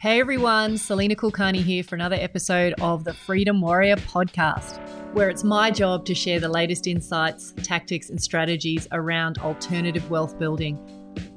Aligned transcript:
Hey 0.00 0.18
everyone, 0.18 0.78
Salena 0.78 1.14
Kulkarni 1.14 1.62
here 1.62 1.84
for 1.84 1.94
another 1.94 2.16
episode 2.18 2.72
of 2.80 3.04
the 3.04 3.12
Freedom 3.12 3.60
Warrior 3.60 3.96
podcast, 3.96 4.80
where 5.12 5.28
it's 5.28 5.44
my 5.44 5.70
job 5.70 6.06
to 6.06 6.14
share 6.14 6.40
the 6.40 6.48
latest 6.48 6.86
insights, 6.86 7.52
tactics, 7.62 8.08
and 8.08 8.18
strategies 8.18 8.88
around 8.92 9.36
alternative 9.40 10.08
wealth 10.08 10.38
building. 10.38 10.78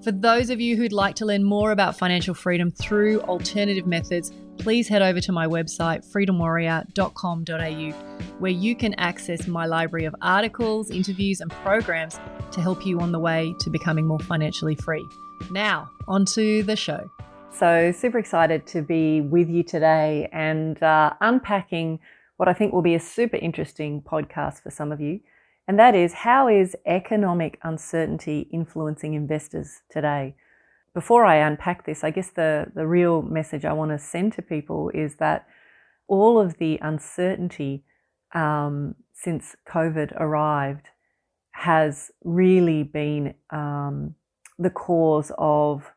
For 0.02 0.13
those 0.13 0.49
of 0.49 0.62
you 0.62 0.78
who'd 0.78 0.94
like 0.94 1.13
to 1.15 1.26
learn 1.26 1.44
more 1.44 1.73
about 1.73 1.97
financial 1.97 2.34
freedom 2.34 2.71
through 2.71 3.20
alternative 3.23 3.86
methods, 3.86 4.31
please 4.60 4.87
head 4.87 5.01
over 5.01 5.19
to 5.19 5.33
my 5.33 5.45
website, 5.45 6.09
freedomwarrior.com.au, 6.09 7.91
where 8.39 8.51
you 8.51 8.75
can 8.77 8.93
access 8.93 9.45
my 9.45 9.65
library 9.65 10.05
of 10.05 10.15
articles, 10.21 10.89
interviews, 10.89 11.41
and 11.41 11.51
programs 11.51 12.17
to 12.51 12.61
help 12.61 12.85
you 12.85 13.01
on 13.01 13.11
the 13.11 13.19
way 13.19 13.53
to 13.59 13.69
becoming 13.69 14.07
more 14.07 14.19
financially 14.19 14.75
free. 14.75 15.05
Now, 15.51 15.89
on 16.07 16.23
to 16.27 16.63
the 16.63 16.77
show. 16.77 17.11
So, 17.55 17.91
super 17.91 18.17
excited 18.17 18.66
to 18.67 18.81
be 18.81 19.22
with 19.22 19.48
you 19.48 19.62
today 19.62 20.27
and 20.34 20.82
uh, 20.82 21.14
unpacking 21.22 22.00
what 22.38 22.50
I 22.50 22.54
think 22.54 22.73
will 22.73 22.82
be 22.82 22.96
a 22.96 23.00
super 23.00 23.38
interesting 23.38 24.02
podcast 24.02 24.64
for 24.64 24.72
some 24.72 24.91
of 24.91 25.00
you. 25.00 25.20
And 25.68 25.77
that 25.77 25.94
is 25.94 26.13
how 26.13 26.48
is 26.48 26.76
economic 26.88 27.60
uncertainty 27.62 28.50
influencing 28.52 29.13
investors 29.13 29.82
today? 29.91 30.34
Before 30.96 31.26
I 31.26 31.36
unpack 31.36 31.86
this, 31.86 32.04
I 32.04 32.10
guess 32.10 32.32
the, 32.32 32.72
the 32.74 32.88
real 32.88 33.22
message 33.22 33.66
I 33.66 33.74
want 33.74 33.91
to 33.91 33.99
send 33.99 34.34
to 34.34 34.41
people 34.41 34.90
is 34.90 35.18
that 35.18 35.46
all 36.08 36.40
of 36.40 36.58
the 36.58 36.80
uncertainty 36.82 37.84
um, 38.34 38.96
since 39.13 39.55
COVID 39.70 40.20
arrived 40.20 40.88
has 41.52 42.10
really 42.24 42.82
been 42.82 43.35
um, 43.52 44.16
the 44.58 44.72
cause 44.72 45.32
of 45.38 45.94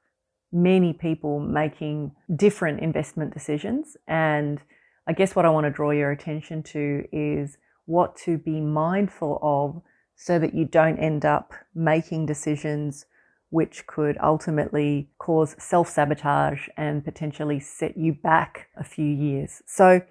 many 0.52 0.92
people 0.92 1.40
making 1.40 2.12
different 2.34 2.80
investment 2.80 3.34
decisions. 3.34 3.96
And 4.06 4.60
I 5.06 5.12
guess 5.12 5.36
what 5.36 5.44
I 5.44 5.50
want 5.50 5.64
to 5.64 5.70
draw 5.70 5.90
your 5.90 6.10
attention 6.10 6.62
to 6.64 7.04
is 7.12 7.58
what 7.86 8.16
to 8.16 8.38
be 8.38 8.60
mindful 8.60 9.38
of 9.42 9.82
so 10.16 10.38
that 10.38 10.54
you 10.54 10.64
don't 10.64 10.98
end 10.98 11.24
up 11.24 11.52
making 11.74 12.26
decisions 12.26 13.06
which 13.50 13.86
could 13.86 14.18
ultimately 14.22 15.08
cause 15.18 15.54
self 15.58 15.88
sabotage 15.88 16.68
and 16.76 17.04
potentially 17.04 17.60
set 17.60 17.96
you 17.96 18.12
back 18.12 18.68
a 18.76 18.84
few 18.84 19.06
years. 19.06 19.62
So, 19.66 20.02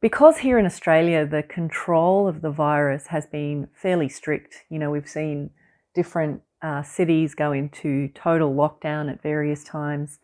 because 0.00 0.38
here 0.38 0.58
in 0.58 0.66
Australia, 0.66 1.26
the 1.26 1.42
control 1.42 2.28
of 2.28 2.42
the 2.42 2.50
virus 2.50 3.08
has 3.08 3.26
been 3.26 3.68
fairly 3.74 4.08
strict, 4.08 4.64
you 4.68 4.78
know, 4.78 4.90
we've 4.90 5.08
seen 5.08 5.50
different 5.94 6.42
uh, 6.62 6.82
cities 6.82 7.34
go 7.34 7.52
into 7.52 8.08
total 8.14 8.54
lockdown 8.54 9.10
at 9.10 9.22
various 9.22 9.64
times. 9.64 10.18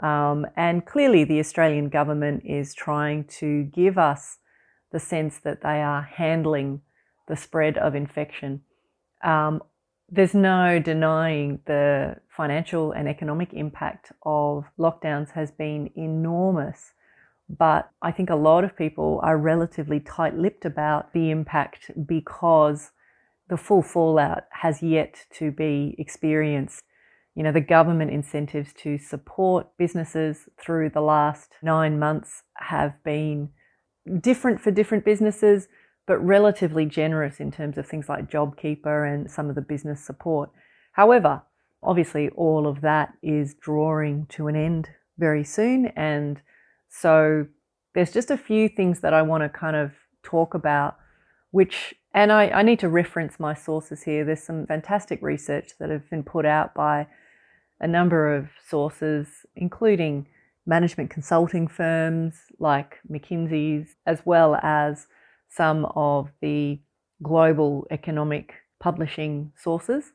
Um, 0.00 0.46
and 0.56 0.84
clearly, 0.84 1.24
the 1.24 1.38
Australian 1.38 1.88
government 1.88 2.42
is 2.44 2.74
trying 2.74 3.24
to 3.38 3.64
give 3.64 3.98
us 3.98 4.38
the 4.92 5.00
sense 5.00 5.38
that 5.38 5.62
they 5.62 5.82
are 5.82 6.02
handling 6.02 6.80
the 7.28 7.36
spread 7.36 7.78
of 7.78 7.94
infection. 7.94 8.62
Um, 9.22 9.62
there's 10.10 10.34
no 10.34 10.78
denying 10.78 11.60
the 11.66 12.16
financial 12.28 12.92
and 12.92 13.08
economic 13.08 13.52
impact 13.52 14.12
of 14.24 14.64
lockdowns 14.78 15.30
has 15.32 15.50
been 15.50 15.90
enormous. 15.96 16.92
But 17.48 17.90
I 18.02 18.10
think 18.12 18.30
a 18.30 18.36
lot 18.36 18.64
of 18.64 18.76
people 18.76 19.20
are 19.22 19.36
relatively 19.36 20.00
tight 20.00 20.36
lipped 20.36 20.64
about 20.64 21.12
the 21.12 21.30
impact 21.30 21.90
because 22.06 22.90
the 23.48 23.56
full 23.56 23.82
fallout 23.82 24.44
has 24.50 24.82
yet 24.82 25.26
to 25.34 25.50
be 25.50 25.94
experienced. 25.98 26.82
You 27.34 27.42
know, 27.42 27.52
the 27.52 27.60
government 27.60 28.10
incentives 28.10 28.72
to 28.78 28.96
support 28.96 29.66
businesses 29.76 30.48
through 30.58 30.90
the 30.90 31.00
last 31.00 31.54
nine 31.62 31.98
months 31.98 32.42
have 32.58 33.02
been 33.04 33.50
different 34.20 34.60
for 34.60 34.70
different 34.70 35.04
businesses, 35.04 35.68
but 36.06 36.18
relatively 36.18 36.86
generous 36.86 37.40
in 37.40 37.50
terms 37.50 37.76
of 37.76 37.86
things 37.86 38.08
like 38.08 38.30
JobKeeper 38.30 39.12
and 39.12 39.30
some 39.30 39.48
of 39.48 39.54
the 39.54 39.62
business 39.62 40.04
support. 40.04 40.50
However, 40.92 41.42
obviously, 41.82 42.28
all 42.30 42.66
of 42.66 42.80
that 42.82 43.14
is 43.22 43.54
drawing 43.54 44.26
to 44.30 44.46
an 44.48 44.56
end 44.56 44.88
very 45.18 45.44
soon. 45.44 45.86
And 45.96 46.40
so 46.88 47.46
there's 47.94 48.12
just 48.12 48.30
a 48.30 48.36
few 48.36 48.68
things 48.68 49.00
that 49.00 49.14
I 49.14 49.22
want 49.22 49.42
to 49.42 49.48
kind 49.48 49.76
of 49.76 49.92
talk 50.22 50.54
about, 50.54 50.96
which 51.50 51.94
and 52.14 52.30
I, 52.30 52.48
I, 52.48 52.62
need 52.62 52.78
to 52.78 52.88
reference 52.88 53.40
my 53.40 53.54
sources 53.54 54.04
here. 54.04 54.24
There's 54.24 54.42
some 54.42 54.66
fantastic 54.66 55.20
research 55.20 55.72
that 55.80 55.90
have 55.90 56.08
been 56.08 56.22
put 56.22 56.46
out 56.46 56.72
by 56.72 57.08
a 57.80 57.88
number 57.88 58.34
of 58.34 58.48
sources, 58.68 59.26
including 59.56 60.28
management 60.64 61.10
consulting 61.10 61.66
firms 61.66 62.34
like 62.60 62.98
McKinsey's, 63.10 63.96
as 64.06 64.22
well 64.24 64.54
as 64.62 65.08
some 65.50 65.86
of 65.96 66.30
the 66.40 66.78
global 67.22 67.86
economic 67.90 68.54
publishing 68.80 69.52
sources. 69.56 70.12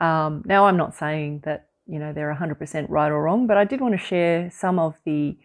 Um, 0.00 0.42
now, 0.44 0.66
I'm 0.66 0.76
not 0.76 0.94
saying 0.94 1.42
that 1.44 1.68
you 1.86 1.98
know 1.98 2.12
they're 2.12 2.34
100% 2.34 2.86
right 2.90 3.10
or 3.10 3.22
wrong, 3.22 3.46
but 3.46 3.56
I 3.56 3.64
did 3.64 3.80
want 3.80 3.94
to 3.94 3.98
share 3.98 4.50
some 4.50 4.78
of 4.78 4.94
the 5.06 5.36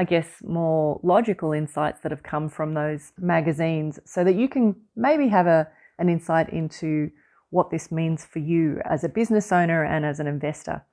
I 0.00 0.04
guess, 0.04 0.40
more 0.42 0.98
logical 1.02 1.52
insights 1.52 2.00
that 2.00 2.10
have 2.10 2.22
come 2.22 2.48
from 2.48 2.72
those 2.72 3.12
magazines 3.18 4.00
so 4.06 4.24
that 4.24 4.34
you 4.34 4.48
can 4.48 4.74
maybe 4.96 5.28
have 5.28 5.46
a, 5.46 5.68
an 5.98 6.08
insight 6.08 6.48
into 6.48 7.10
what 7.50 7.70
this 7.70 7.92
means 7.92 8.24
for 8.24 8.38
you 8.38 8.80
as 8.86 9.04
a 9.04 9.10
business 9.10 9.52
owner 9.52 9.84
and 9.84 10.06
as 10.06 10.18
an 10.18 10.26
investor. 10.26 10.86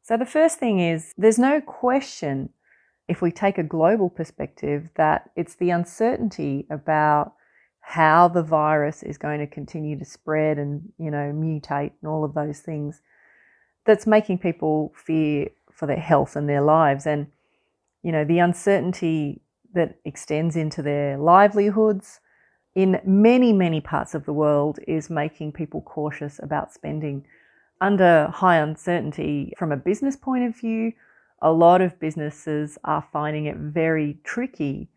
So, 0.00 0.16
the 0.16 0.24
first 0.24 0.58
thing 0.58 0.80
is 0.80 1.12
there's 1.18 1.38
no 1.38 1.60
question, 1.60 2.48
if 3.08 3.20
we 3.20 3.30
take 3.30 3.58
a 3.58 3.62
global 3.62 4.08
perspective, 4.08 4.88
that 4.94 5.28
it's 5.36 5.56
the 5.56 5.68
uncertainty 5.68 6.66
about 6.70 7.34
how 7.80 8.26
the 8.26 8.42
virus 8.42 9.02
is 9.02 9.18
going 9.18 9.40
to 9.40 9.46
continue 9.46 9.98
to 9.98 10.04
spread 10.06 10.56
and, 10.56 10.90
you 10.96 11.10
know, 11.10 11.30
mutate 11.30 11.92
and 12.00 12.08
all 12.08 12.24
of 12.24 12.32
those 12.32 12.60
things 12.60 13.02
that's 13.84 14.06
making 14.06 14.38
people 14.38 14.94
fear 14.96 15.50
for 15.70 15.84
their 15.84 16.00
health 16.00 16.36
and 16.36 16.48
their 16.48 16.62
lives. 16.62 17.06
And 17.06 17.26
you 18.02 18.12
know, 18.12 18.24
the 18.24 18.38
uncertainty 18.38 19.42
that 19.74 19.98
extends 20.04 20.56
into 20.56 20.82
their 20.82 21.16
livelihoods 21.18 22.20
in 22.74 23.00
many, 23.04 23.52
many 23.52 23.80
parts 23.80 24.14
of 24.14 24.24
the 24.24 24.32
world 24.32 24.78
is 24.86 25.10
making 25.10 25.52
people 25.52 25.82
cautious 25.82 26.40
about 26.42 26.72
spending. 26.72 27.26
Under 27.80 28.28
high 28.28 28.56
uncertainty, 28.56 29.52
from 29.58 29.72
a 29.72 29.76
business 29.76 30.16
point 30.16 30.44
of 30.44 30.56
view, 30.56 30.92
a 31.42 31.52
lot 31.52 31.80
of 31.80 31.98
businesses 31.98 32.78
are 32.84 33.06
finding 33.12 33.46
it 33.46 33.56
very 33.56 34.18
tricky 34.24 34.88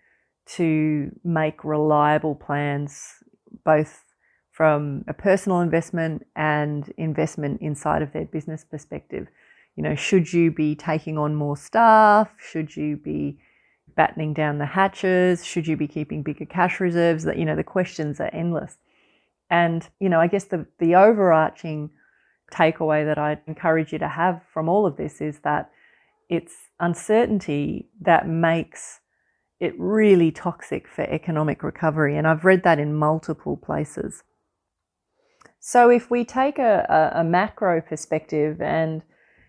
to 0.46 1.09
make 1.24 1.63
reliable 1.63 2.36
plans, 2.36 3.24
both 3.63 4.03
from 4.52 5.03
a 5.08 5.13
personal 5.13 5.62
investment 5.62 6.25
and 6.36 6.94
investment 6.97 7.62
inside 7.62 8.02
of 8.02 8.12
their 8.13 8.25
business 8.25 8.63
perspective 8.63 9.28
you 9.76 9.84
know, 9.84 9.96
should 9.96 10.32
you 10.32 10.52
be 10.52 10.76
taking 10.76 11.18
on 11.18 11.36
more 11.36 11.58
staff? 11.58 12.30
Should 12.38 12.76
you 12.76 12.98
be 12.98 13.40
battening 13.96 14.34
down 14.34 14.58
the 14.58 14.66
hatches? 14.66 15.46
Should 15.46 15.68
you 15.68 15.78
be 15.78 15.88
keeping 15.88 16.24
bigger 16.24 16.46
cash 16.46 16.80
reserves? 16.80 17.24
That 17.24 17.38
you 17.38 17.46
know, 17.46 17.56
the 17.56 17.64
questions 17.64 18.20
are 18.20 18.30
endless. 18.34 18.78
And 19.50 19.88
you 20.00 20.10
know, 20.10 20.20
I 20.20 20.28
guess 20.28 20.46
the 20.46 20.66
the 20.80 20.96
overarching 20.96 21.90
takeaway 22.52 23.06
that 23.06 23.18
I 23.18 23.40
encourage 23.48 23.92
you 23.92 24.00
to 24.00 24.08
have 24.08 24.42
from 24.54 24.70
all 24.70 24.86
of 24.86 24.98
this 24.98 25.22
is 25.22 25.40
that 25.40 25.72
it's 26.30 26.54
uncertainty 26.80 27.90
that 28.02 28.28
makes 28.28 29.00
it 29.60 29.74
really 29.78 30.32
toxic 30.32 30.88
for 30.88 31.04
economic 31.04 31.64
recovery. 31.64 32.18
And 32.18 32.28
I've 32.28 32.46
read 32.46 32.64
that 32.64 32.80
in 32.80 32.94
multiple 32.94 33.58
places. 33.58 34.24
So 35.60 35.90
if 35.90 36.12
we 36.12 36.26
take 36.26 36.60
a, 36.60 37.12
a, 37.16 37.22
a 37.22 37.24
macro 37.24 37.82
perspective 37.82 38.62
and 38.62 39.02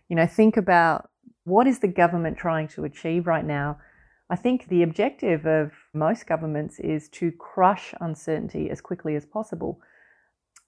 you 0.09 0.17
know, 0.17 0.27
think 0.27 0.57
about 0.57 1.09
what 1.45 1.67
is 1.67 1.81
the 1.81 1.89
government 1.89 2.39
trying 2.39 2.69
to 2.69 2.85
achieve 2.85 3.27
right 3.27 3.45
now? 3.45 3.79
I 4.31 4.37
think 4.37 4.69
the 4.69 4.83
objective 4.83 5.47
of 5.47 5.73
most 5.93 6.27
governments 6.27 6.79
is 6.79 7.09
to 7.11 7.31
crush 7.33 7.95
uncertainty 8.01 8.71
as 8.71 8.81
quickly 8.81 9.17
as 9.17 9.27
possible. 9.27 9.81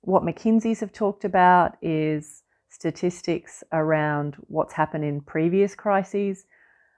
What 0.02 0.22
McKinsey's 0.22 0.80
have 0.80 0.92
talked 0.92 1.24
about 1.24 1.76
is 1.80 2.42
statistics 2.68 3.64
around 3.72 4.36
what's 4.48 4.74
happened 4.74 5.04
in 5.04 5.22
previous 5.22 5.74
crises. 5.74 6.44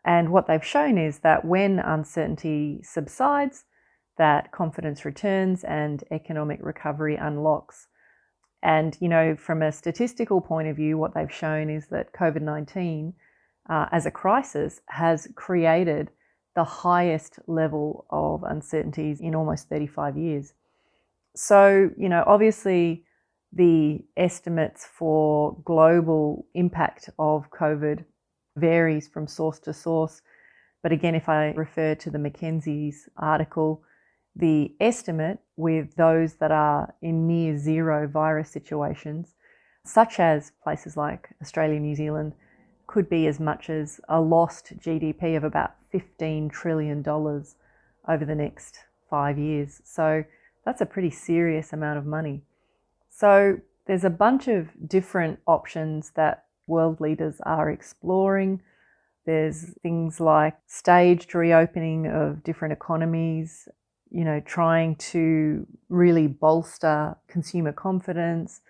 And 0.05 0.31
what 0.31 0.47
they've 0.47 0.65
shown 0.65 0.99
is 0.99 1.21
that 1.21 1.45
when 1.45 1.79
uncertainty 1.79 2.81
subsides, 2.83 3.65
that 4.17 4.51
confidence 4.51 5.05
returns 5.05 5.63
and 5.63 6.03
economic 6.11 6.59
recovery 6.63 7.17
unlocks. 7.17 7.87
And, 8.63 8.97
you 9.01 9.09
know, 9.09 9.37
from 9.37 9.63
a 9.63 9.71
statistical 9.71 10.41
point 10.41 10.69
of 10.69 10.77
view, 10.77 10.99
what 10.99 11.15
they've 11.15 11.33
shown 11.33 11.71
is 11.71 11.87
that 11.89 12.13
COVID 12.13 12.43
19 12.43 13.15
uh, 13.69 13.87
as 13.93 14.07
a 14.07 14.11
crisis 14.11 14.81
has 14.89 15.29
created 15.35 16.11
the 16.57 16.65
highest 16.65 17.39
level 17.47 18.07
of 18.11 18.43
uncertainties 18.43 19.21
in 19.21 19.35
almost 19.35 19.69
35 19.69 20.17
years. 20.17 20.55
So, 21.37 21.91
you 21.97 22.09
know, 22.09 22.25
obviously 22.27 23.05
the 23.53 24.05
estimates 24.17 24.87
for 24.87 25.57
global 25.65 26.47
impact 26.55 27.11
of 27.19 27.49
COVID 27.51 28.05
varies 28.57 29.09
from 29.09 29.27
source 29.27 29.59
to 29.61 29.73
source. 29.73 30.21
But 30.83 30.93
again, 30.93 31.15
if 31.15 31.29
I 31.29 31.53
refer 31.53 31.95
to 31.97 32.11
the 32.11 32.19
McKinsey's 32.19 33.09
article, 33.17 33.83
the 34.39 34.73
estimate 34.81 35.41
with 35.57 35.95
those 35.97 36.35
that 36.35 36.53
are 36.53 36.95
in 37.03 37.27
near 37.27 37.59
zero 37.59 38.07
virus 38.07 38.51
situations, 38.51 39.35
such 39.85 40.21
as 40.21 40.53
places 40.63 40.97
like 40.97 41.29
Australia, 41.43 41.81
New 41.81 41.95
Zealand, 41.95 42.33
could 42.87 43.11
be 43.11 43.27
as 43.27 43.41
much 43.41 43.69
as 43.69 44.01
a 44.09 44.21
lost 44.21 44.73
GDP 44.79 45.37
of 45.37 45.45
about 45.45 45.75
$15 45.93 46.51
trillion 46.53 47.03
over 47.07 48.25
the 48.25 48.35
next 48.35 48.79
five 49.11 49.39
years. 49.39 49.83
So 49.85 50.25
that's 50.65 50.81
a 50.81 50.87
pretty 50.87 51.11
serious 51.11 51.73
amount 51.73 51.99
of 51.99 52.07
money. 52.07 52.43
So 53.11 53.61
there's 53.87 54.05
a 54.05 54.11
bunch 54.11 54.49
of 54.49 54.69
different 54.87 55.41
options 55.47 56.13
that 56.15 56.45
world 56.67 57.01
leaders 57.01 57.41
are 57.45 57.71
exploring. 57.71 58.63
There's 59.27 59.75
things 59.83 60.21
like 60.21 60.57
staged 60.67 61.35
reopening 61.35 62.07
of 62.07 62.45
different 62.45 62.73
economies, 62.73 63.69
you 64.11 64.25
know, 64.25 64.41
trying 64.41 64.97
to 64.97 65.67
really 65.89 66.27
bolster 66.27 67.17
consumer 67.29 67.73
confidence. 67.73 68.61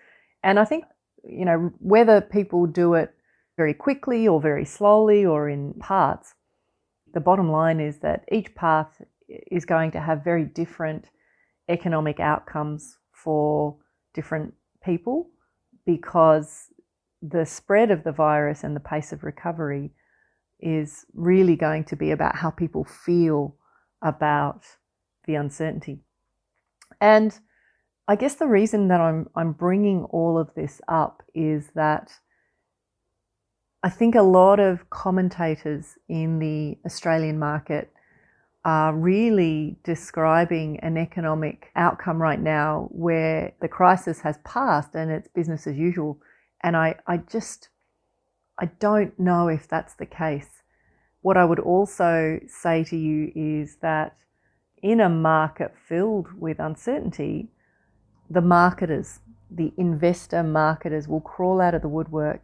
And 0.42 0.58
I 0.58 0.64
think, 0.64 0.84
you 1.24 1.44
know, 1.44 1.70
whether 1.78 2.20
people 2.20 2.66
do 2.66 2.94
it 2.94 3.14
very 3.56 3.74
quickly 3.74 4.26
or 4.26 4.40
very 4.40 4.64
slowly 4.64 5.24
or 5.24 5.48
in 5.48 5.74
parts, 5.74 6.34
the 7.14 7.20
bottom 7.20 7.50
line 7.50 7.80
is 7.80 7.98
that 7.98 8.24
each 8.30 8.54
path 8.54 9.02
is 9.28 9.64
going 9.64 9.90
to 9.92 10.00
have 10.00 10.24
very 10.24 10.44
different 10.44 11.10
economic 11.68 12.20
outcomes 12.20 12.98
for 13.12 13.76
different 14.14 14.54
people 14.84 15.30
because 15.84 16.68
the 17.22 17.44
spread 17.44 17.90
of 17.90 18.04
the 18.04 18.12
virus 18.12 18.64
and 18.64 18.76
the 18.76 18.80
pace 18.80 19.12
of 19.12 19.24
recovery 19.24 19.90
is 20.60 21.04
really 21.14 21.56
going 21.56 21.84
to 21.84 21.96
be 21.96 22.10
about 22.10 22.36
how 22.36 22.50
people 22.50 22.84
feel 22.84 23.56
about 24.02 24.64
the 25.28 25.36
uncertainty. 25.36 26.00
And 27.00 27.38
I 28.08 28.16
guess 28.16 28.34
the 28.34 28.48
reason 28.48 28.88
that 28.88 29.00
I'm 29.00 29.28
I'm 29.36 29.52
bringing 29.52 30.04
all 30.06 30.36
of 30.38 30.52
this 30.54 30.80
up 30.88 31.22
is 31.34 31.68
that 31.76 32.10
I 33.84 33.90
think 33.90 34.16
a 34.16 34.22
lot 34.22 34.58
of 34.58 34.90
commentators 34.90 35.98
in 36.08 36.40
the 36.40 36.78
Australian 36.84 37.38
market 37.38 37.92
are 38.64 38.92
really 38.92 39.78
describing 39.84 40.80
an 40.80 40.96
economic 40.96 41.70
outcome 41.76 42.20
right 42.20 42.40
now 42.40 42.88
where 42.90 43.52
the 43.60 43.68
crisis 43.68 44.20
has 44.22 44.38
passed 44.38 44.94
and 44.94 45.12
it's 45.12 45.28
business 45.28 45.66
as 45.66 45.76
usual. 45.76 46.18
And 46.64 46.76
I, 46.76 46.96
I 47.06 47.18
just, 47.18 47.68
I 48.58 48.66
don't 48.80 49.16
know 49.18 49.46
if 49.46 49.68
that's 49.68 49.94
the 49.94 50.06
case. 50.06 50.62
What 51.20 51.36
I 51.36 51.44
would 51.44 51.60
also 51.60 52.40
say 52.48 52.82
to 52.84 52.96
you 52.96 53.30
is 53.36 53.76
that 53.80 54.16
in 54.82 55.00
a 55.00 55.08
market 55.08 55.74
filled 55.88 56.28
with 56.38 56.58
uncertainty, 56.58 57.48
the 58.30 58.40
marketers, 58.40 59.20
the 59.50 59.72
investor 59.76 60.42
marketers 60.42 61.08
will 61.08 61.20
crawl 61.20 61.60
out 61.60 61.74
of 61.74 61.82
the 61.82 61.88
woodwork 61.88 62.42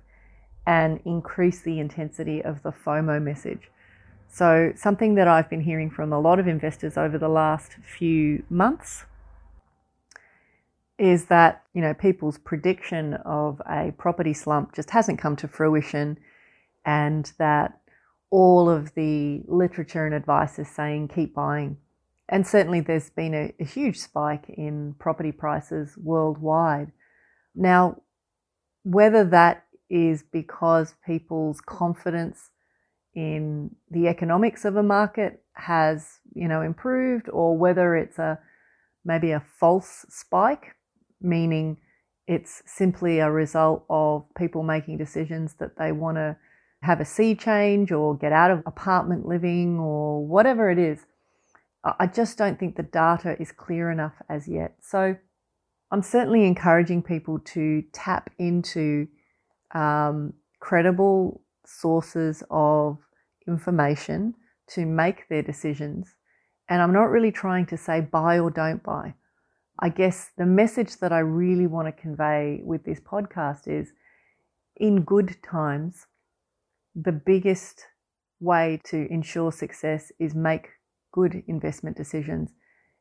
and 0.66 1.00
increase 1.04 1.60
the 1.60 1.78
intensity 1.78 2.42
of 2.42 2.62
the 2.62 2.72
FOMO 2.72 3.22
message. 3.22 3.70
So, 4.28 4.72
something 4.74 5.14
that 5.14 5.28
I've 5.28 5.48
been 5.48 5.60
hearing 5.60 5.90
from 5.90 6.12
a 6.12 6.18
lot 6.18 6.40
of 6.40 6.48
investors 6.48 6.96
over 6.96 7.18
the 7.18 7.28
last 7.28 7.74
few 7.74 8.42
months 8.50 9.04
is 10.98 11.26
that, 11.26 11.62
you 11.72 11.80
know, 11.80 11.94
people's 11.94 12.38
prediction 12.38 13.14
of 13.24 13.60
a 13.68 13.92
property 13.98 14.32
slump 14.32 14.74
just 14.74 14.90
hasn't 14.90 15.18
come 15.18 15.36
to 15.36 15.48
fruition 15.48 16.18
and 16.84 17.32
that 17.38 17.80
all 18.30 18.68
of 18.68 18.94
the 18.94 19.42
literature 19.46 20.06
and 20.06 20.14
advice 20.14 20.58
is 20.58 20.68
saying 20.68 21.08
keep 21.08 21.34
buying. 21.34 21.76
And 22.28 22.46
certainly 22.46 22.80
there's 22.80 23.10
been 23.10 23.34
a, 23.34 23.52
a 23.60 23.64
huge 23.64 23.98
spike 23.98 24.48
in 24.48 24.94
property 24.98 25.32
prices 25.32 25.96
worldwide. 25.96 26.92
Now, 27.54 28.02
whether 28.82 29.24
that 29.24 29.64
is 29.90 30.22
because 30.22 30.94
people's 31.06 31.60
confidence 31.60 32.50
in 33.14 33.76
the 33.90 34.08
economics 34.08 34.64
of 34.64 34.76
a 34.76 34.82
market 34.82 35.42
has, 35.52 36.18
you 36.34 36.48
know, 36.48 36.62
improved 36.62 37.28
or 37.28 37.56
whether 37.56 37.94
it's 37.94 38.18
a 38.18 38.38
maybe 39.04 39.30
a 39.30 39.40
false 39.58 40.06
spike, 40.08 40.74
meaning 41.20 41.76
it's 42.26 42.62
simply 42.66 43.18
a 43.18 43.30
result 43.30 43.84
of 43.90 44.24
people 44.36 44.62
making 44.62 44.96
decisions 44.96 45.54
that 45.54 45.76
they 45.76 45.92
want 45.92 46.16
to 46.16 46.36
have 46.82 47.00
a 47.00 47.04
sea 47.04 47.34
change 47.34 47.92
or 47.92 48.16
get 48.16 48.32
out 48.32 48.50
of 48.50 48.62
apartment 48.66 49.26
living 49.26 49.78
or 49.78 50.26
whatever 50.26 50.70
it 50.70 50.78
is. 50.78 51.06
I 51.84 52.06
just 52.06 52.38
don't 52.38 52.58
think 52.58 52.76
the 52.76 52.82
data 52.82 53.36
is 53.40 53.52
clear 53.52 53.90
enough 53.90 54.14
as 54.28 54.48
yet. 54.48 54.76
So 54.80 55.16
I'm 55.90 56.02
certainly 56.02 56.46
encouraging 56.46 57.02
people 57.02 57.38
to 57.40 57.82
tap 57.92 58.30
into 58.38 59.06
um, 59.74 60.32
credible 60.60 61.42
sources 61.66 62.42
of 62.50 62.98
information 63.46 64.34
to 64.68 64.86
make 64.86 65.28
their 65.28 65.42
decisions. 65.42 66.14
And 66.68 66.80
I'm 66.80 66.92
not 66.92 67.10
really 67.10 67.32
trying 67.32 67.66
to 67.66 67.76
say 67.76 68.00
buy 68.00 68.38
or 68.38 68.50
don't 68.50 68.82
buy. 68.82 69.14
I 69.78 69.90
guess 69.90 70.30
the 70.38 70.46
message 70.46 70.98
that 70.98 71.12
I 71.12 71.18
really 71.18 71.66
want 71.66 71.88
to 71.88 71.92
convey 72.02 72.60
with 72.64 72.84
this 72.84 73.00
podcast 73.00 73.66
is 73.66 73.92
in 74.76 75.02
good 75.02 75.36
times, 75.42 76.06
the 76.94 77.12
biggest 77.12 77.84
way 78.40 78.80
to 78.84 79.06
ensure 79.12 79.52
success 79.52 80.12
is 80.18 80.34
make 80.34 80.68
good 81.14 81.44
investment 81.46 81.96
decisions. 81.96 82.50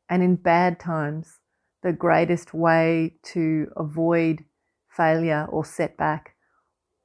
And 0.08 0.22
in 0.22 0.36
bad 0.36 0.78
times, 0.78 1.40
the 1.82 1.92
greatest 1.92 2.54
way 2.54 3.14
to 3.32 3.66
avoid 3.76 4.44
failure 4.88 5.46
or 5.50 5.64
setback 5.64 6.36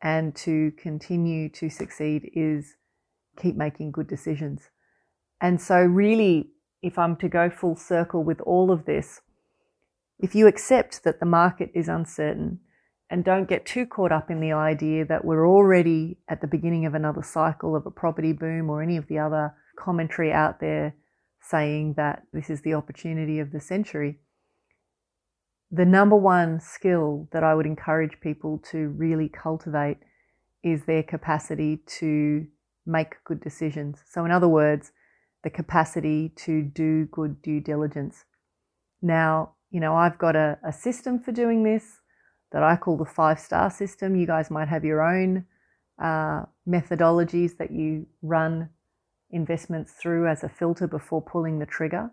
and 0.01 0.35
to 0.35 0.71
continue 0.77 1.49
to 1.49 1.69
succeed 1.69 2.29
is 2.33 2.75
keep 3.41 3.55
making 3.55 3.91
good 3.91 4.07
decisions. 4.07 4.69
And 5.41 5.59
so, 5.59 5.79
really, 5.79 6.51
if 6.81 6.97
I'm 6.97 7.15
to 7.17 7.27
go 7.27 7.49
full 7.49 7.75
circle 7.75 8.23
with 8.23 8.39
all 8.41 8.71
of 8.71 8.85
this, 8.85 9.21
if 10.19 10.35
you 10.35 10.47
accept 10.47 11.03
that 11.03 11.19
the 11.19 11.25
market 11.25 11.71
is 11.73 11.87
uncertain 11.87 12.59
and 13.09 13.25
don't 13.25 13.49
get 13.49 13.65
too 13.65 13.85
caught 13.85 14.11
up 14.11 14.29
in 14.29 14.39
the 14.39 14.51
idea 14.51 15.05
that 15.05 15.25
we're 15.25 15.47
already 15.47 16.19
at 16.27 16.41
the 16.41 16.47
beginning 16.47 16.85
of 16.85 16.93
another 16.93 17.23
cycle 17.23 17.75
of 17.75 17.85
a 17.85 17.91
property 17.91 18.33
boom 18.33 18.69
or 18.69 18.83
any 18.83 18.97
of 18.97 19.07
the 19.07 19.17
other 19.17 19.53
commentary 19.79 20.31
out 20.31 20.59
there 20.59 20.95
saying 21.41 21.93
that 21.95 22.23
this 22.33 22.49
is 22.49 22.61
the 22.61 22.73
opportunity 22.73 23.39
of 23.39 23.51
the 23.51 23.59
century, 23.59 24.19
the 25.71 25.85
number 25.85 26.15
one 26.15 26.59
skill 26.59 27.27
that 27.31 27.43
I 27.43 27.55
would 27.55 27.65
encourage 27.65 28.19
people 28.21 28.61
to 28.71 28.89
really 28.89 29.29
cultivate 29.29 29.97
is 30.63 30.85
their 30.85 31.03
capacity 31.03 31.77
to 31.99 32.45
make 32.85 33.23
good 33.23 33.39
decisions. 33.39 33.99
So, 34.09 34.25
in 34.25 34.31
other 34.31 34.47
words, 34.47 34.91
the 35.43 35.49
capacity 35.49 36.29
to 36.37 36.61
do 36.61 37.05
good 37.05 37.41
due 37.41 37.61
diligence. 37.61 38.25
Now, 39.01 39.53
you 39.71 39.79
know, 39.79 39.95
I've 39.95 40.17
got 40.17 40.35
a, 40.35 40.57
a 40.63 40.73
system 40.73 41.19
for 41.19 41.31
doing 41.31 41.63
this 41.63 42.01
that 42.51 42.63
I 42.63 42.75
call 42.75 42.97
the 42.97 43.05
five 43.05 43.39
star 43.39 43.69
system. 43.69 44.15
You 44.15 44.27
guys 44.27 44.49
might 44.49 44.67
have 44.67 44.83
your 44.83 45.01
own 45.01 45.45
uh, 46.01 46.45
methodologies 46.67 47.57
that 47.57 47.71
you 47.71 48.07
run 48.21 48.69
investments 49.31 49.93
through 49.93 50.27
as 50.27 50.43
a 50.43 50.49
filter 50.49 50.87
before 50.87 51.21
pulling 51.21 51.59
the 51.59 51.65
trigger. 51.65 52.11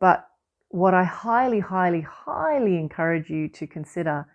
But 0.00 0.26
what 0.68 0.94
I 0.94 1.04
highly, 1.04 1.60
highly, 1.60 2.00
highly 2.00 2.78
encourage 2.78 3.28
you 3.28 3.48
to 3.50 3.66
consider 3.66 4.26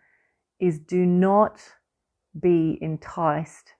is 0.60 0.80
do 0.80 1.06
not 1.06 1.62
be 2.40 2.78
enticed 2.82 3.74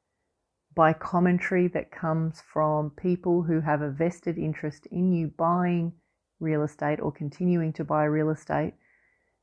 by 0.76 0.94
commentary 0.94 1.68
that 1.68 1.92
comes 1.92 2.42
from 2.42 2.92
people 2.92 3.44
who 3.44 3.62
have 3.62 3.82
a 3.82 3.90
vested 3.90 4.38
interest 4.38 4.86
in 4.92 5.12
you 5.12 5.28
buying 5.28 5.92
real 6.40 6.64
estate 6.64 7.00
or 7.02 7.12
continuing 7.12 7.74
to 7.74 7.84
buy 7.84 8.04
real 8.04 8.30
estate. 8.30 8.74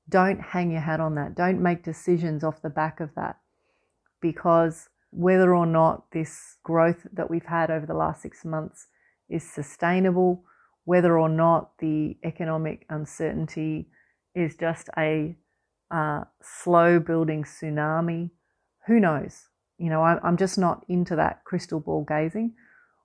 Don't 0.08 0.40
hang 0.40 0.70
your 0.70 0.80
hat 0.80 1.00
on 1.00 1.14
that. 1.16 1.34
Don't 1.34 1.60
make 1.60 1.82
decisions 1.82 2.44
off 2.44 2.62
the 2.62 2.70
back 2.70 3.00
of 3.00 3.14
that 3.16 3.38
because 4.20 4.88
whether 5.14 5.54
or 5.54 5.66
not 5.66 6.10
this 6.12 6.56
growth 6.62 7.06
that 7.12 7.30
we've 7.30 7.46
had 7.46 7.70
over 7.70 7.86
the 7.86 7.94
last 7.94 8.22
six 8.22 8.44
months 8.44 8.88
is 9.28 9.48
sustainable 9.48 10.44
whether 10.84 11.18
or 11.18 11.28
not 11.28 11.70
the 11.78 12.16
economic 12.24 12.84
uncertainty 12.90 13.88
is 14.34 14.56
just 14.56 14.88
a 14.98 15.34
uh, 15.90 16.24
slow 16.42 16.98
building 16.98 17.44
tsunami, 17.44 18.30
who 18.86 19.00
knows? 19.00 19.48
You 19.78 19.90
know, 19.90 20.02
I, 20.02 20.18
I'm 20.22 20.36
just 20.36 20.58
not 20.58 20.84
into 20.88 21.16
that 21.16 21.44
crystal 21.44 21.80
ball 21.80 22.04
gazing. 22.06 22.54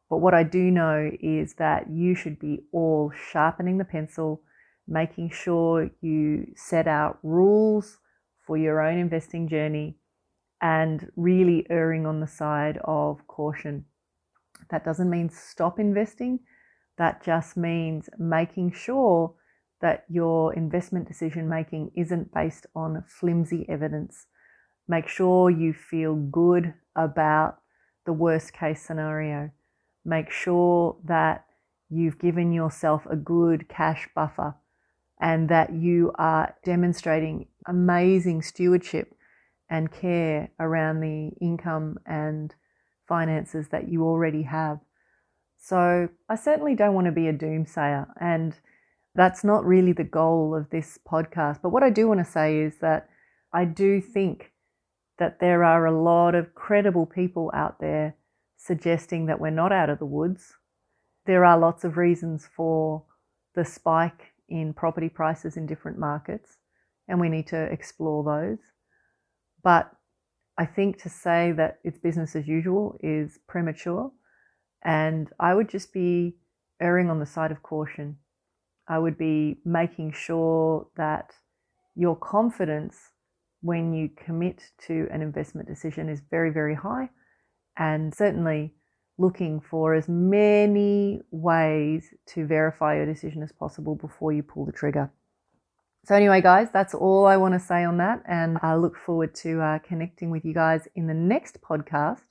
But 0.10 0.18
what 0.18 0.34
I 0.34 0.44
do 0.44 0.72
know 0.72 1.10
is 1.22 1.54
that 1.56 1.90
you 1.90 2.16
should 2.16 2.40
be 2.40 2.64
all 2.72 3.12
sharpening 3.32 3.78
the 3.78 3.86
pencil, 3.86 4.42
making 4.88 5.30
sure 5.30 5.90
you 6.02 6.52
set 6.56 6.88
out 6.88 7.20
rules 7.22 7.98
for 8.46 8.58
your 8.58 8.82
own 8.82 8.98
investing 8.98 9.48
journey, 9.48 9.98
and 10.62 11.12
really 11.16 11.66
erring 11.70 12.06
on 12.06 12.20
the 12.20 12.28
side 12.28 12.80
of 12.84 13.26
caution. 13.28 13.86
That 14.70 14.84
doesn't 14.84 15.10
mean 15.10 15.30
stop 15.30 15.80
investing. 15.80 16.40
That 16.98 17.24
just 17.24 17.56
means 17.56 18.10
making 18.18 18.74
sure 18.74 19.34
that 19.82 20.06
your 20.10 20.54
investment 20.54 21.08
decision 21.08 21.48
making 21.48 21.92
isn't 21.96 22.34
based 22.34 22.66
on 22.76 23.04
flimsy 23.08 23.66
evidence. 23.70 24.26
Make 24.88 25.08
sure 25.08 25.50
you 25.50 25.74
feel 25.74 26.16
good 26.16 26.74
about 26.96 27.60
the 28.06 28.14
worst 28.14 28.54
case 28.54 28.82
scenario. 28.82 29.52
Make 30.04 30.32
sure 30.32 30.98
that 31.06 31.46
you've 31.90 32.20
given 32.20 32.52
yourself 32.52 33.06
a 33.10 33.16
good 33.16 33.70
cash 33.70 34.10
buffer 34.14 34.56
and 35.20 35.50
that 35.50 35.74
you 35.74 36.12
are 36.16 36.56
demonstrating 36.64 37.48
amazing 37.68 38.42
stewardship 38.42 39.16
and 39.70 39.92
care 39.92 40.50
around 40.60 41.02
the 41.02 41.32
income 41.42 41.98
and 42.06 42.56
finances 43.08 43.70
that 43.70 43.90
you 43.90 44.04
already 44.04 44.44
have. 44.44 44.80
So 45.58 46.10
I 46.28 46.36
certainly 46.36 46.76
don't 46.76 46.94
want 46.94 47.06
to 47.06 47.12
be 47.12 47.28
a 47.28 47.34
doomsayer, 47.34 48.08
and 48.20 48.56
that's 49.16 49.44
not 49.44 49.66
really 49.66 49.92
the 49.92 50.04
goal 50.04 50.56
of 50.56 50.70
this 50.70 50.98
podcast. 51.06 51.62
But 51.62 51.70
what 51.70 51.84
I 51.84 51.90
do 51.90 52.08
want 52.08 52.20
to 52.20 52.32
say 52.32 52.60
is 52.60 52.78
that 52.80 53.10
I 53.52 53.66
do 53.66 54.00
think 54.00 54.54
that 55.18 55.40
there 55.40 55.64
are 55.64 55.86
a 55.86 56.02
lot 56.02 56.34
of 56.34 56.56
credible 56.56 57.06
people 57.06 57.52
out 57.54 57.80
there 57.80 58.16
suggesting 58.56 59.26
that 59.26 59.40
we're 59.40 59.50
not 59.50 59.72
out 59.72 59.90
of 59.90 60.00
the 60.00 60.06
woods. 60.06 60.54
There 61.26 61.44
are 61.44 61.60
lots 61.60 61.84
of 61.84 61.98
reasons 61.98 62.48
for 62.56 63.04
the 63.56 63.66
spike 63.66 64.34
in 64.48 64.74
property 64.74 65.10
prices 65.10 65.58
in 65.58 65.66
different 65.66 66.00
markets, 66.00 66.58
and 67.08 67.20
we 67.20 67.30
need 67.30 67.48
to 67.48 67.64
explore 67.64 68.24
those. 68.24 68.60
But 69.64 69.92
I 70.58 70.66
think 70.66 71.02
to 71.04 71.10
say 71.10 71.54
that 71.54 71.80
it's 71.84 71.98
business 71.98 72.36
as 72.36 72.48
usual 72.48 72.98
is 73.02 73.40
premature. 73.48 74.12
And 74.84 75.30
I 75.40 75.54
would 75.54 75.70
just 75.70 75.94
be 75.94 76.36
erring 76.82 77.10
on 77.10 77.20
the 77.20 77.26
side 77.26 77.52
of 77.52 77.64
caution. 77.64 78.18
I 78.88 79.00
would 79.00 79.18
be 79.18 79.60
making 79.66 80.14
sure 80.14 80.88
that 80.98 81.32
your 81.96 82.16
confidence 82.16 82.98
when 83.62 83.94
you 83.94 84.10
commit 84.26 84.72
to 84.88 85.08
an 85.12 85.22
investment 85.22 85.68
decision 85.68 86.10
is 86.10 86.22
very, 86.30 86.50
very 86.52 86.76
high. 86.76 87.10
And 87.78 88.14
certainly 88.14 88.74
looking 89.18 89.60
for 89.60 89.94
as 89.94 90.08
many 90.08 91.22
ways 91.32 92.14
to 92.26 92.46
verify 92.46 92.96
your 92.96 93.06
decision 93.06 93.44
as 93.44 93.52
possible 93.52 93.96
before 93.96 94.32
you 94.32 94.42
pull 94.42 94.66
the 94.66 94.72
trigger. 94.72 95.12
So, 96.06 96.16
anyway, 96.16 96.42
guys, 96.42 96.70
that's 96.72 96.94
all 96.94 97.26
I 97.26 97.38
want 97.38 97.54
to 97.54 97.60
say 97.60 97.84
on 97.84 97.98
that. 97.98 98.24
And 98.26 98.58
I 98.62 98.76
look 98.76 98.98
forward 98.98 99.36
to 99.36 99.62
uh, 99.62 99.80
connecting 99.80 100.30
with 100.30 100.46
you 100.46 100.54
guys 100.54 100.88
in 100.96 101.08
the 101.08 101.14
next 101.14 101.62
podcast. 101.62 102.22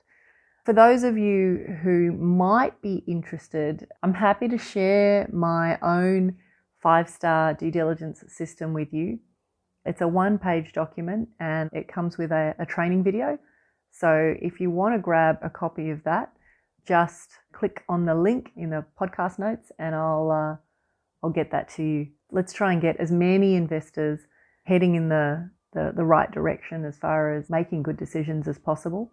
For 0.65 0.73
those 0.73 1.03
of 1.03 1.17
you 1.17 1.77
who 1.83 2.11
might 2.11 2.81
be 2.81 3.03
interested, 3.07 3.87
I'm 4.03 4.13
happy 4.13 4.47
to 4.49 4.57
share 4.57 5.29
my 5.31 5.79
own 5.81 6.35
five 6.81 7.09
star 7.09 7.53
due 7.53 7.71
diligence 7.71 8.23
system 8.27 8.73
with 8.73 8.91
you. 8.91 9.19
It's 9.85 10.01
a 10.01 10.07
one 10.07 10.37
page 10.39 10.73
document 10.73 11.29
and 11.39 11.69
it 11.73 11.87
comes 11.87 12.17
with 12.17 12.31
a, 12.31 12.55
a 12.59 12.65
training 12.65 13.03
video. 13.03 13.37
So, 13.91 14.35
if 14.41 14.59
you 14.59 14.69
want 14.71 14.95
to 14.95 14.99
grab 14.99 15.37
a 15.41 15.49
copy 15.49 15.89
of 15.89 16.03
that, 16.03 16.33
just 16.87 17.29
click 17.53 17.83
on 17.87 18.05
the 18.05 18.15
link 18.15 18.51
in 18.57 18.71
the 18.71 18.85
podcast 18.99 19.39
notes 19.39 19.71
and 19.79 19.95
I'll, 19.95 20.31
uh, 20.31 20.57
I'll 21.23 21.31
get 21.31 21.51
that 21.51 21.69
to 21.75 21.83
you 21.83 22.07
let's 22.31 22.53
try 22.53 22.73
and 22.73 22.81
get 22.81 22.97
as 22.97 23.11
many 23.11 23.55
investors 23.55 24.19
heading 24.63 24.95
in 24.95 25.09
the, 25.09 25.49
the, 25.73 25.91
the 25.95 26.03
right 26.03 26.31
direction 26.31 26.85
as 26.85 26.97
far 26.97 27.35
as 27.35 27.49
making 27.49 27.83
good 27.83 27.97
decisions 27.97 28.47
as 28.47 28.57
possible 28.57 29.11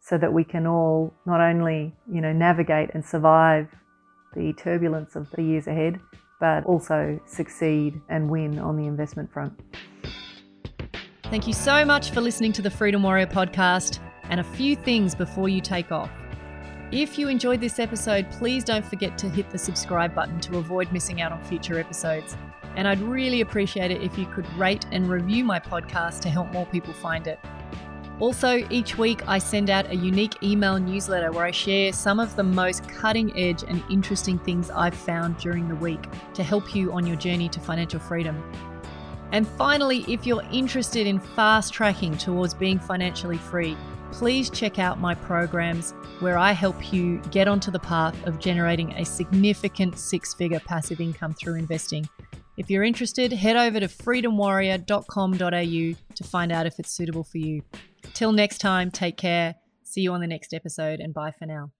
so 0.00 0.16
that 0.18 0.32
we 0.32 0.44
can 0.44 0.66
all 0.66 1.14
not 1.26 1.40
only 1.40 1.94
you 2.12 2.20
know 2.20 2.32
navigate 2.32 2.90
and 2.94 3.04
survive 3.04 3.68
the 4.36 4.52
turbulence 4.54 5.16
of 5.16 5.30
the 5.32 5.42
years 5.42 5.66
ahead 5.66 5.98
but 6.40 6.64
also 6.66 7.18
succeed 7.26 8.00
and 8.08 8.30
win 8.30 8.58
on 8.58 8.76
the 8.76 8.86
investment 8.86 9.32
front. 9.32 9.58
Thank 11.24 11.46
you 11.46 11.52
so 11.52 11.84
much 11.84 12.10
for 12.10 12.20
listening 12.20 12.52
to 12.52 12.62
the 12.62 12.70
Freedom 12.70 13.02
Warrior 13.02 13.26
podcast 13.26 13.98
and 14.30 14.40
a 14.40 14.44
few 14.44 14.76
things 14.76 15.14
before 15.14 15.48
you 15.48 15.60
take 15.60 15.90
off. 15.90 16.10
If 16.90 17.18
you 17.18 17.28
enjoyed 17.28 17.60
this 17.60 17.78
episode, 17.78 18.30
please 18.30 18.64
don't 18.64 18.84
forget 18.84 19.18
to 19.18 19.28
hit 19.28 19.50
the 19.50 19.58
subscribe 19.58 20.14
button 20.14 20.40
to 20.40 20.56
avoid 20.56 20.90
missing 20.90 21.20
out 21.20 21.32
on 21.32 21.44
future 21.44 21.78
episodes. 21.78 22.34
And 22.78 22.86
I'd 22.86 23.00
really 23.00 23.40
appreciate 23.40 23.90
it 23.90 24.02
if 24.02 24.16
you 24.16 24.24
could 24.26 24.46
rate 24.56 24.86
and 24.92 25.10
review 25.10 25.42
my 25.42 25.58
podcast 25.58 26.20
to 26.20 26.28
help 26.28 26.52
more 26.52 26.64
people 26.66 26.94
find 26.94 27.26
it. 27.26 27.40
Also, 28.20 28.64
each 28.70 28.96
week 28.96 29.26
I 29.26 29.38
send 29.38 29.68
out 29.68 29.90
a 29.90 29.96
unique 29.96 30.40
email 30.44 30.78
newsletter 30.78 31.32
where 31.32 31.44
I 31.44 31.50
share 31.50 31.92
some 31.92 32.20
of 32.20 32.36
the 32.36 32.44
most 32.44 32.88
cutting 32.88 33.36
edge 33.36 33.64
and 33.64 33.82
interesting 33.90 34.38
things 34.38 34.70
I've 34.70 34.94
found 34.94 35.38
during 35.38 35.68
the 35.68 35.74
week 35.74 36.06
to 36.34 36.44
help 36.44 36.72
you 36.72 36.92
on 36.92 37.04
your 37.04 37.16
journey 37.16 37.48
to 37.48 37.58
financial 37.58 37.98
freedom. 37.98 38.40
And 39.32 39.46
finally, 39.46 40.04
if 40.06 40.24
you're 40.24 40.44
interested 40.52 41.04
in 41.04 41.18
fast 41.18 41.72
tracking 41.72 42.16
towards 42.16 42.54
being 42.54 42.78
financially 42.78 43.38
free, 43.38 43.76
please 44.12 44.50
check 44.50 44.78
out 44.78 45.00
my 45.00 45.16
programs 45.16 45.94
where 46.20 46.38
I 46.38 46.52
help 46.52 46.92
you 46.92 47.18
get 47.32 47.48
onto 47.48 47.72
the 47.72 47.80
path 47.80 48.16
of 48.24 48.38
generating 48.38 48.92
a 48.92 49.04
significant 49.04 49.98
six 49.98 50.32
figure 50.32 50.60
passive 50.60 51.00
income 51.00 51.34
through 51.34 51.56
investing. 51.56 52.08
If 52.58 52.68
you're 52.68 52.82
interested, 52.82 53.32
head 53.32 53.56
over 53.56 53.78
to 53.78 53.86
freedomwarrior.com.au 53.86 56.14
to 56.14 56.24
find 56.24 56.52
out 56.52 56.66
if 56.66 56.80
it's 56.80 56.90
suitable 56.90 57.22
for 57.22 57.38
you. 57.38 57.62
Till 58.14 58.32
next 58.32 58.58
time, 58.58 58.90
take 58.90 59.16
care. 59.16 59.54
See 59.84 60.00
you 60.00 60.12
on 60.12 60.20
the 60.20 60.26
next 60.26 60.52
episode, 60.52 60.98
and 60.98 61.14
bye 61.14 61.30
for 61.30 61.46
now. 61.46 61.70